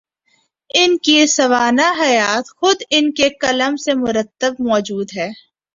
[0.73, 5.29] ان کی سوانح حیات، خود ان کے قلم سے مرتب موجود ہے۔